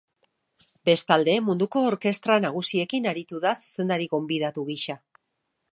Bestalde, 0.89 1.35
munduko 1.49 1.83
orkestra 1.89 2.39
nagusiekin 2.47 3.07
aritu 3.13 3.45
da 3.45 3.53
zuzendari 3.67 4.13
gonbidatu 4.17 4.67
gisa. 4.73 4.99